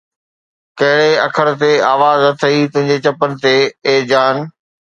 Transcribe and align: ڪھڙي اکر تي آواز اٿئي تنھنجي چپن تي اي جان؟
ڪھڙي 0.79 1.09
اکر 1.27 1.47
تي 1.59 1.71
آواز 1.93 2.19
اٿئي 2.31 2.59
تنھنجي 2.73 2.97
چپن 3.05 3.29
تي 3.41 3.55
اي 3.87 3.95
جان؟ 4.09 4.35